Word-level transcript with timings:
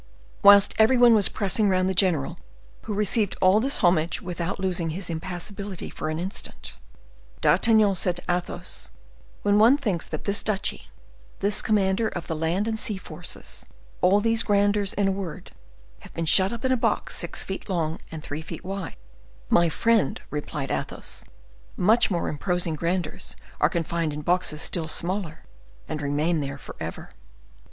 Whilst 0.41 0.73
every 0.79 0.97
one 0.97 1.13
was 1.13 1.29
pressing 1.29 1.69
round 1.69 1.87
the 1.87 1.93
general, 1.93 2.39
who 2.85 2.93
received 2.95 3.35
all 3.39 3.59
this 3.59 3.83
homage 3.83 4.19
without 4.19 4.59
losing 4.59 4.89
his 4.89 5.11
impassibility 5.11 5.91
for 5.91 6.09
an 6.09 6.17
instant, 6.17 6.73
D'Artagnan 7.39 7.93
said 7.93 8.15
to 8.15 8.23
Athos: 8.27 8.89
"When 9.43 9.59
one 9.59 9.77
thinks 9.77 10.07
that 10.07 10.23
this 10.23 10.41
duchy, 10.41 10.89
this 11.37 11.61
commander 11.61 12.07
of 12.07 12.25
the 12.25 12.35
land 12.35 12.67
and 12.67 12.79
sea 12.79 12.97
forces, 12.97 13.67
all 14.01 14.21
these 14.21 14.41
grandeurs, 14.41 14.95
in 14.95 15.07
a 15.07 15.11
word, 15.11 15.51
have 15.99 16.15
been 16.15 16.25
shut 16.25 16.51
up 16.51 16.65
in 16.65 16.71
a 16.71 16.75
box 16.77 17.15
six 17.15 17.43
feet 17.43 17.69
long 17.69 17.99
and 18.09 18.23
three 18.23 18.41
feet 18.41 18.65
wide—" 18.65 18.95
"My 19.51 19.69
friend," 19.69 20.19
replied 20.31 20.71
Athos, 20.71 21.25
"much 21.77 22.09
more 22.09 22.27
imposing 22.27 22.73
grandeurs 22.73 23.35
are 23.59 23.69
confined 23.69 24.13
in 24.13 24.23
boxes 24.23 24.63
still 24.63 24.87
smaller,—and 24.87 26.01
remain 26.01 26.39
there 26.39 26.57
forever." 26.57 27.11